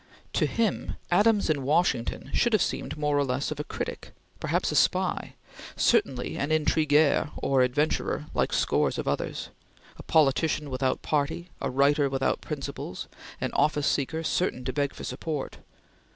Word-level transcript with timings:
To 0.33 0.47
him, 0.47 0.95
Adams 1.11 1.47
in 1.47 1.61
Washington 1.61 2.31
should 2.33 2.53
have 2.53 2.61
seemed 2.63 2.97
more 2.97 3.15
or 3.19 3.23
less 3.23 3.51
of 3.51 3.59
a 3.59 3.63
critic, 3.63 4.13
perhaps 4.39 4.71
a 4.71 4.75
spy, 4.75 5.35
certainly 5.75 6.37
an 6.39 6.51
intriguer 6.51 7.29
or 7.37 7.61
adventurer, 7.61 8.25
like 8.33 8.51
scores 8.51 8.97
of 8.97 9.07
others; 9.07 9.49
a 9.99 10.01
politician 10.01 10.71
without 10.71 11.03
party; 11.03 11.49
a 11.61 11.69
writer 11.69 12.09
without 12.09 12.41
principles; 12.41 13.07
an 13.39 13.53
office 13.53 13.85
seeker 13.85 14.23
certain 14.23 14.65
to 14.65 14.73
beg 14.73 14.95
for 14.95 15.03
support. 15.03 15.57